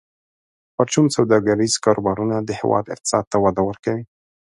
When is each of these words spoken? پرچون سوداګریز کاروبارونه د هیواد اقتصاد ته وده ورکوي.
پرچون 0.75 1.07
سوداګریز 1.17 1.73
کاروبارونه 1.85 2.35
د 2.41 2.49
هیواد 2.61 2.85
اقتصاد 2.93 3.25
ته 3.31 3.37
وده 3.43 3.61
ورکوي. 3.67 4.03